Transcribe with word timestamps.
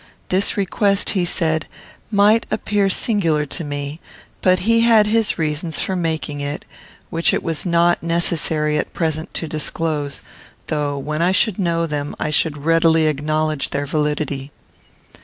This 0.29 0.57
request, 0.57 1.11
he 1.11 1.25
said, 1.25 1.67
might 2.09 2.47
appear 2.49 2.89
singular 2.89 3.45
to 3.45 3.63
me, 3.63 3.99
but 4.41 4.61
he 4.61 4.79
had 4.79 5.05
his 5.05 5.37
reasons 5.37 5.79
for 5.79 5.95
making 5.95 6.41
it, 6.41 6.65
which 7.11 7.35
it 7.35 7.43
was 7.43 7.67
not 7.67 8.01
necessary, 8.01 8.79
at 8.79 8.93
present, 8.93 9.31
to 9.35 9.47
disclose, 9.47 10.23
though, 10.69 10.97
when 10.97 11.21
I 11.21 11.31
should 11.31 11.59
know 11.59 11.85
them, 11.85 12.15
I 12.19 12.31
should 12.31 12.65
readily 12.65 13.05
acknowledge 13.05 13.69
their 13.69 13.85
validity. 13.85 14.51